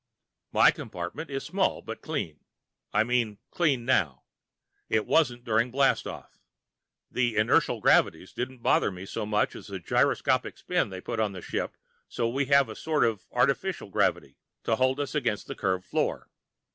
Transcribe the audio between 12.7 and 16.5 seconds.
sort of artificial gravity to hold us against the curved floor.